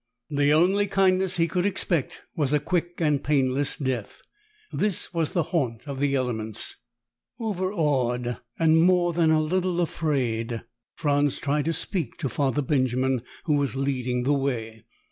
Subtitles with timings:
[0.31, 4.23] The only kindness he could expect was a quick and painless death.
[4.71, 6.75] This was the haunt of the elements.
[7.39, 10.63] Overawed and more than a little afraid,
[10.95, 14.85] Franz tried to speak to Father Benjamin, who was leading the way.